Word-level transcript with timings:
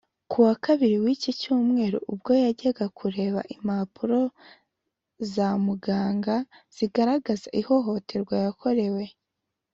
Ku 0.29 0.37
wa 0.45 0.53
kabiri 0.65 0.95
w’iki 1.03 1.31
cyumweru 1.41 1.97
ubwo 2.11 2.31
yajyaga 2.43 2.85
kureba 2.97 3.39
impapuro 3.55 4.19
za 5.33 5.47
muganga 5.65 6.35
zigaragaza 6.75 7.47
ihohoterwa 7.59 8.33
yakorewe 8.45 9.03